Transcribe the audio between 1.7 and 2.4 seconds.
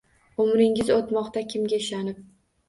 ishonib?